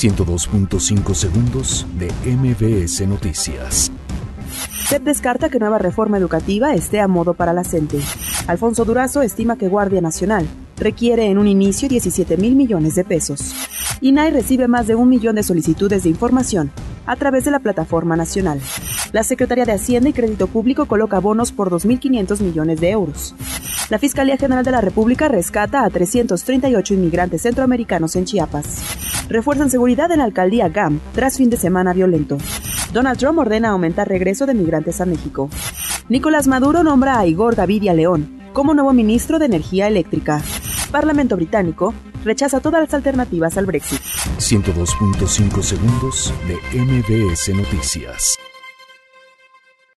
102.5 0.00 1.14
segundos 1.14 1.86
de 1.98 2.10
MBS 2.24 3.06
Noticias. 3.06 3.92
CEP 4.88 5.02
descarta 5.02 5.50
que 5.50 5.58
nueva 5.58 5.76
reforma 5.76 6.16
educativa 6.16 6.72
esté 6.72 7.00
a 7.00 7.06
modo 7.06 7.34
para 7.34 7.52
la 7.52 7.64
CENTE. 7.64 8.00
Alfonso 8.46 8.86
Durazo 8.86 9.20
estima 9.20 9.58
que 9.58 9.68
Guardia 9.68 10.00
Nacional 10.00 10.48
requiere 10.78 11.26
en 11.26 11.36
un 11.36 11.46
inicio 11.46 11.86
17 11.86 12.38
mil 12.38 12.56
millones 12.56 12.94
de 12.94 13.04
pesos. 13.04 13.54
INAI 14.00 14.30
recibe 14.30 14.68
más 14.68 14.86
de 14.86 14.94
un 14.94 15.10
millón 15.10 15.34
de 15.34 15.42
solicitudes 15.42 16.04
de 16.04 16.08
información 16.08 16.72
a 17.04 17.16
través 17.16 17.44
de 17.44 17.50
la 17.50 17.58
plataforma 17.58 18.16
nacional. 18.16 18.58
La 19.12 19.22
Secretaría 19.22 19.66
de 19.66 19.72
Hacienda 19.72 20.08
y 20.08 20.14
Crédito 20.14 20.46
Público 20.46 20.86
coloca 20.86 21.18
bonos 21.18 21.52
por 21.52 21.68
2.500 21.68 22.40
millones 22.40 22.80
de 22.80 22.88
euros. 22.88 23.34
La 23.90 23.98
Fiscalía 23.98 24.38
General 24.38 24.64
de 24.64 24.70
la 24.70 24.80
República 24.80 25.28
rescata 25.28 25.84
a 25.84 25.90
338 25.90 26.94
inmigrantes 26.94 27.42
centroamericanos 27.42 28.16
en 28.16 28.24
Chiapas. 28.24 29.09
Refuerzan 29.30 29.70
seguridad 29.70 30.10
en 30.10 30.18
la 30.18 30.24
alcaldía 30.24 30.68
GAM 30.68 30.98
tras 31.14 31.36
fin 31.36 31.50
de 31.50 31.56
semana 31.56 31.92
violento. 31.92 32.36
Donald 32.92 33.16
Trump 33.16 33.38
ordena 33.38 33.70
aumentar 33.70 34.08
regreso 34.08 34.44
de 34.44 34.54
migrantes 34.54 35.00
a 35.00 35.06
México. 35.06 35.48
Nicolás 36.08 36.48
Maduro 36.48 36.82
nombra 36.82 37.20
a 37.20 37.26
Igor 37.26 37.54
Gavidia 37.54 37.94
León 37.94 38.40
como 38.52 38.74
nuevo 38.74 38.92
ministro 38.92 39.38
de 39.38 39.46
Energía 39.46 39.86
Eléctrica. 39.86 40.42
Parlamento 40.90 41.36
británico 41.36 41.94
rechaza 42.24 42.58
todas 42.58 42.80
las 42.80 42.92
alternativas 42.92 43.56
al 43.56 43.66
Brexit. 43.66 44.00
102.5 44.38 45.62
segundos 45.62 46.34
de 46.48 46.56
MBS 46.76 47.54
Noticias. 47.54 48.36